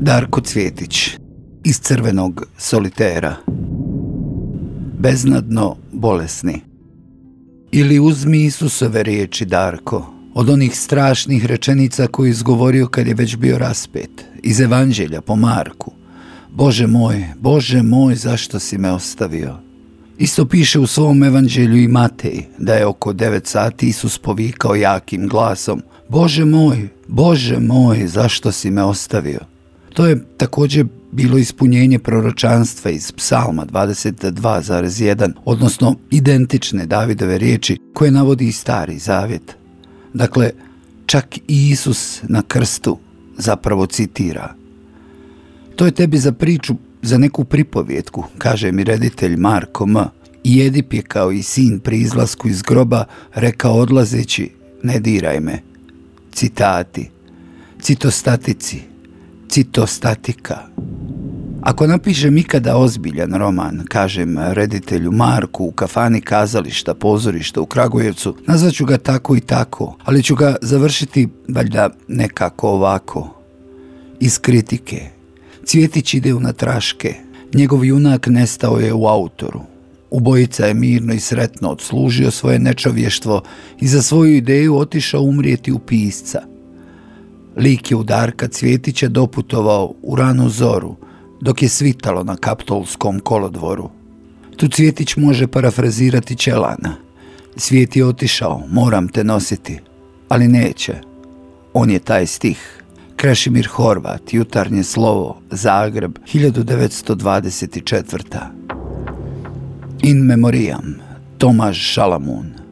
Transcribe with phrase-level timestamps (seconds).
[0.00, 1.10] Darko Cvjetić
[1.64, 3.36] iz crvenog solitera
[4.98, 6.60] Beznadno bolesni
[7.72, 13.58] Ili uzmi Isusove riječi, Darko, od onih strašnih rečenica koje izgovorio kad je već bio
[13.58, 14.10] raspet,
[14.42, 15.92] iz Evanđelja po Marku.
[16.50, 19.56] Bože moj, Bože moj, zašto si me ostavio?
[20.18, 25.28] Isto piše u svom evanđelju i Matej, da je oko 9 sati Isus povikao jakim
[25.28, 29.55] glasom Bože moj, Bože moj, zašto si me ostavio?
[29.96, 38.48] To je također bilo ispunjenje proročanstva iz psalma 22,1, odnosno identične Davidove riječi koje navodi
[38.48, 39.56] i stari zavjet.
[40.14, 40.50] Dakle,
[41.06, 42.98] čak i Isus na krstu
[43.38, 44.54] zapravo citira.
[45.76, 49.96] To je tebi za priču za neku pripovjetku, kaže mi reditelj Marko M.
[50.44, 53.04] I Edip je kao i sin pri izlasku iz groba
[53.34, 54.50] rekao odlazeći,
[54.82, 55.62] ne diraj me.
[56.32, 57.10] Citati,
[57.80, 58.95] citostatici,
[59.48, 60.58] citostatika.
[61.62, 68.84] Ako napišem ikada ozbiljan roman, kažem reditelju Marku u kafani kazališta, pozorišta u Kragujevcu, nazvaću
[68.84, 73.42] ga tako i tako, ali ću ga završiti valjda nekako ovako.
[74.20, 75.16] Iz kritike,
[75.64, 77.14] Cvjetić ide u natraške.
[77.54, 79.60] Njegov junak nestao je u autoru.
[80.10, 83.42] Ubojica je mirno i sretno odslužio svoje nečovještvo
[83.80, 86.55] i za svoju ideju otišao umrijeti u pisca.
[87.56, 90.96] Lik je u Darka Cvjetića doputovao u ranu zoru,
[91.40, 93.90] dok je svitalo na kaptolskom kolodvoru.
[94.56, 96.96] Tu Cvjetić može parafrazirati Čelana.
[97.56, 99.78] Svijet je otišao, moram te nositi,
[100.28, 100.94] ali neće.
[101.72, 102.82] On je taj stih.
[103.16, 108.38] Krešimir Horvat, Jutarnje slovo, Zagreb, 1924.
[110.02, 110.94] In memoriam,
[111.38, 112.65] Tomaž Šalamun.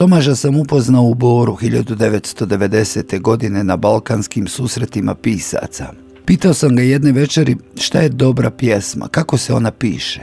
[0.00, 3.20] Tomaža sam upoznao u Boru 1990.
[3.20, 5.92] godine na balkanskim susretima pisaca.
[6.24, 10.20] Pitao sam ga jedne večeri šta je dobra pjesma, kako se ona piše.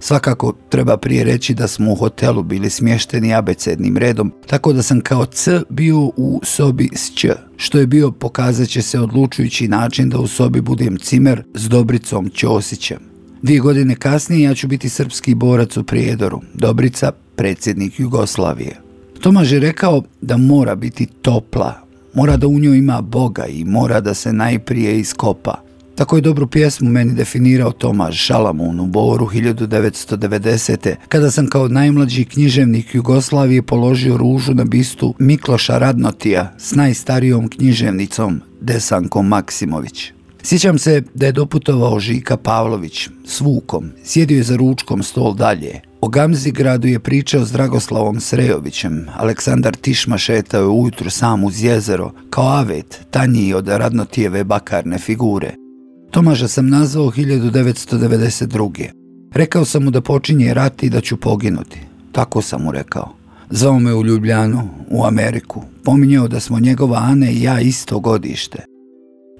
[0.00, 5.00] Svakako treba prije reći da smo u hotelu bili smješteni abecednim redom, tako da sam
[5.00, 10.08] kao C bio u sobi s Č, što je bio pokazat će se odlučujući način
[10.08, 12.98] da u sobi budem cimer s Dobricom Ćosićem.
[13.42, 18.85] Dvije godine kasnije ja ću biti srpski borac u Prijedoru, Dobrica, predsjednik Jugoslavije.
[19.20, 21.74] Tomaž je rekao da mora biti topla,
[22.14, 25.66] mora da u njoj ima Boga i mora da se najprije iskopa.
[25.96, 30.94] Tako je dobru pjesmu meni definirao Tomaž Šalamun u Boru 1990.
[31.08, 38.40] kada sam kao najmlađi književnik Jugoslavije položio ružu na bistu Mikloša Radnotija s najstarijom književnicom
[38.60, 40.12] Desankom Maksimović.
[40.42, 45.80] Sjećam se da je doputovao Žika Pavlović s Vukom, sjedio je za ručkom stol dalje.
[46.06, 49.06] O Gamzi gradu je pričao s Dragoslavom Srejovićem.
[49.16, 55.54] Aleksandar Tišma šetao je ujutru sam uz jezero, kao avet, tanji od Radnotijeve bakarne figure–
[56.10, 58.90] Tomaža sam nazvao 1992.
[59.34, 61.80] Rekao sam mu da počinje rat i da ću poginuti.
[62.12, 63.08] Tako sam mu rekao.
[63.50, 65.62] Zvao me u Ljubljanu, u Ameriku.
[65.84, 68.64] Pominjao da smo njegova Ane i ja isto godište.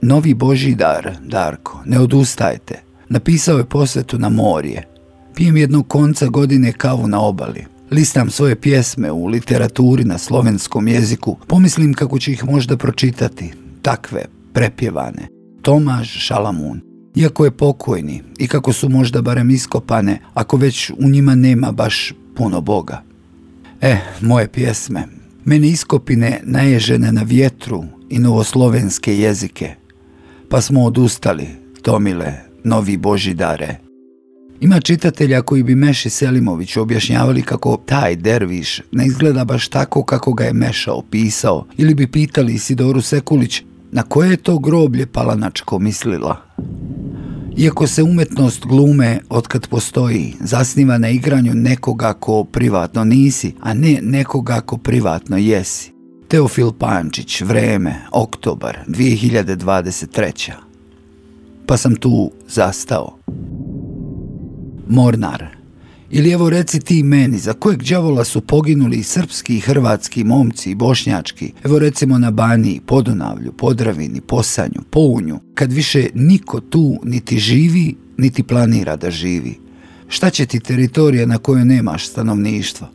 [0.03, 2.83] Novi Boži dar, Darko, ne odustajte.
[3.09, 4.96] Napisao je posvetu na morje.
[5.37, 7.65] Pijem jednog konca godine kavu na obali.
[7.91, 11.37] Listam svoje pjesme u literaturi na slovenskom jeziku.
[11.47, 13.53] Pomislim kako ću ih možda pročitati.
[13.83, 15.29] Takve, prepjevane.
[15.63, 16.81] Tomaž Šalamun.
[17.15, 22.13] Iako je pokojni i kako su možda barem iskopane, ako već u njima nema baš
[22.37, 23.03] puno Boga.
[23.81, 25.05] E, moje pjesme.
[25.45, 29.75] Mene iskopine naježene na vjetru i novoslovenske jezike.
[30.49, 31.47] Pa smo odustali,
[31.83, 32.33] Tomile,
[32.65, 33.86] novi Boži dare.
[34.61, 40.33] Ima čitatelja koji bi Meši Selimović objašnjavali kako taj derviš ne izgleda baš tako kako
[40.33, 43.63] ga je Meša opisao, ili bi pitali Isidoru Sekulić
[43.93, 46.37] na koje je to groblje Palanačko mislila?
[47.57, 53.99] Iako se umetnost glume, otkad postoji, zasniva na igranju nekoga ko privatno nisi, a ne
[54.03, 55.93] nekoga ko privatno jesi.
[56.29, 60.53] Teofil Pančić, Vreme, Oktobar, 2023.
[61.67, 63.19] Pa sam tu zastao.
[64.89, 65.57] Mornar,
[66.11, 70.71] Ili evo reci ti meni, za kojeg džavola su poginuli i srpski i hrvatski momci
[70.71, 77.39] i bošnjački, evo recimo na Baniji, Podunavlju, Podravini, Posanju, Pounju, kad više niko tu niti
[77.39, 79.59] živi, niti planira da živi.
[80.09, 82.89] Šta će ti teritorija na kojoj nemaš stanovništvo?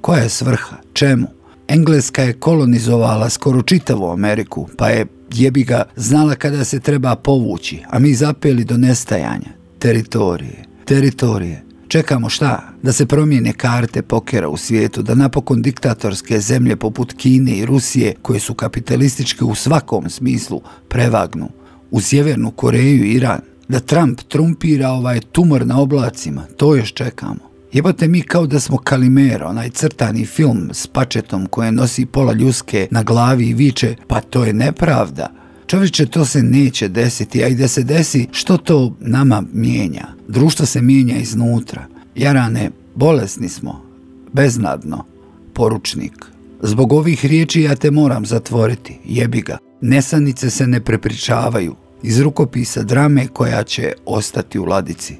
[0.00, 0.76] Koja je svrha?
[0.92, 1.26] Čemu?
[1.68, 7.82] Engleska je kolonizovala skoro čitavu Ameriku, pa je jebi ga znala kada se treba povući,
[7.90, 9.50] a mi zapeli do nestajanja.
[9.78, 11.64] Teritorije, teritorije.
[11.88, 12.62] Čekamo šta?
[12.82, 18.14] Da se promijene karte pokera u svijetu, da napokon diktatorske zemlje poput Kine i Rusije,
[18.22, 21.48] koje su kapitalističke u svakom smislu, prevagnu.
[21.90, 27.40] u Sjevernu Koreju i Iran, da Trump trumpira ovaj tumor na oblacima, to još čekamo.
[27.72, 32.88] Jebate mi kao da smo Kalimero, onaj crtani film s pačetom koje nosi pola ljuske
[32.90, 35.28] na glavi i viče, pa to je nepravda.
[35.66, 40.06] Čovječe, to se neće desiti, a i da se desi, što to nama mijenja?
[40.28, 41.86] Društvo se mijenja iznutra.
[42.14, 43.82] Jarane, bolesni smo,
[44.32, 45.04] beznadno,
[45.54, 46.12] poručnik.
[46.62, 49.58] Zbog ovih riječi ja te moram zatvoriti, jebi ga.
[49.80, 55.16] Nesanice se ne prepričavaju, iz rukopisa drame koja će ostati u ladici.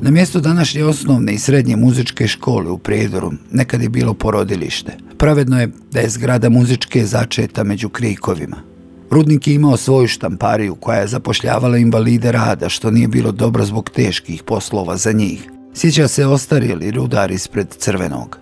[0.00, 4.92] Na mjestu današnje osnovne i srednje muzičke škole u Prijedoru nekad je bilo porodilište.
[5.18, 8.75] Pravedno je da je zgrada muzičke začeta među krikovima.
[9.10, 13.90] Rudnik je imao svoju štampariju koja je zapošljavala invalide rada što nije bilo dobro zbog
[13.90, 15.50] teških poslova za njih.
[15.74, 18.38] Sjeća se ostarili rudar ispred crvenog.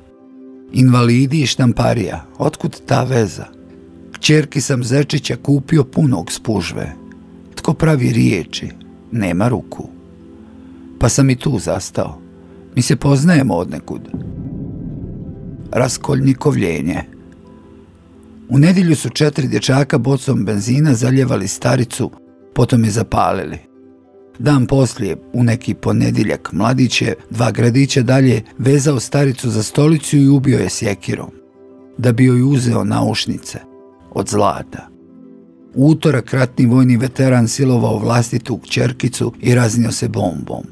[0.73, 3.47] Invalidi i štamparija, otkud ta veza?
[4.13, 6.93] Kćerki sam Zečića kupio punog spužve.
[7.55, 8.69] Tko pravi riječi,
[9.13, 9.95] nema ruku
[11.05, 12.19] pa sam i tu zastao.
[12.77, 14.01] Mi se poznajemo od nekud.
[18.49, 22.11] U nedjelju su četiri dječaka bocom benzina zaljevali staricu,
[22.55, 23.59] potom je zapalili.
[24.39, 30.29] Dan poslije, u neki ponedjeljak, mladić je dva gradića dalje vezao staricu za stolicu i
[30.29, 31.31] ubio je sjekirom,
[31.99, 33.59] da bi joj uzeo naušnice
[34.11, 34.89] od zlata.
[35.75, 40.65] U utorak ratni vojni veteran silovao vlastitu kćerkicu i raznio se bombom.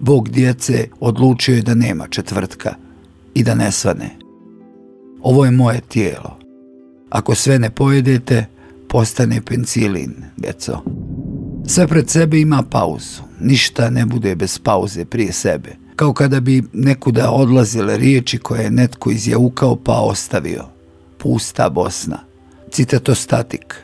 [0.00, 2.74] Bog djece odlučio je da nema četvrtka
[3.34, 4.10] i da ne svane.
[5.22, 6.45] Ovo je moje tijelo.
[7.10, 8.46] Ako sve ne pojedete,
[8.88, 10.82] postane pencilin, djeco.
[11.66, 13.22] Sve pred sebe ima pauzu.
[13.40, 15.76] Ništa ne bude bez pauze prije sebe.
[15.96, 20.64] Kao kada bi nekuda odlazile riječi koje je netko izjaukao pa ostavio.
[21.18, 22.18] Pusta Bosna.
[22.70, 23.74] Citatostatik.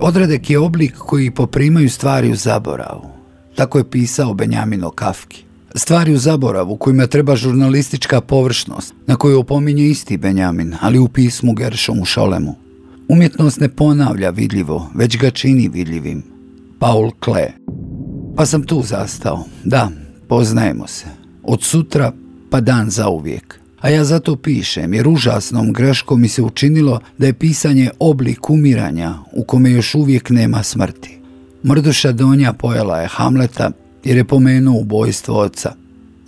[0.00, 3.10] Odredek je oblik koji poprimaju stvari u zaboravu.
[3.54, 5.45] Tako je pisao Benjamino Kafki.
[5.78, 11.52] Stvari u zaboravu kojima treba žurnalistička površnost, na koju opominje isti Benjamin, ali u pismu
[11.52, 12.54] Geršomu Šolemu.
[13.08, 16.22] Umjetnost ne ponavlja vidljivo, već ga čini vidljivim.
[16.78, 17.52] Paul Klee.
[18.36, 19.44] Pa sam tu zastao.
[19.64, 19.90] Da,
[20.28, 21.06] poznajemo se.
[21.42, 22.12] Od sutra
[22.50, 23.60] pa dan za uvijek.
[23.80, 29.14] A ja zato pišem, jer užasnom greškom mi se učinilo da je pisanje oblik umiranja
[29.32, 31.18] u kome još uvijek nema smrti.
[31.64, 33.70] Mrduša Donja pojela je Hamleta
[34.06, 35.72] jer je pomenuo ubojstvo oca.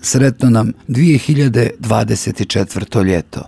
[0.00, 3.04] Sretno nam 2024.
[3.04, 3.42] ljeto.